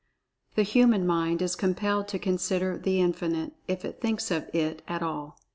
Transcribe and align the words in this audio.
The 0.55 0.63
human 0.63 1.05
mind 1.05 1.43
is 1.43 1.55
compelled 1.55 2.07
to 2.07 2.17
so 2.17 2.23
consider 2.23 2.75
The 2.75 2.99
Infinite, 2.99 3.53
if 3.67 3.85
it 3.85 4.01
thinks 4.01 4.31
of 4.31 4.49
It 4.51 4.81
at 4.87 5.03
all. 5.03 5.37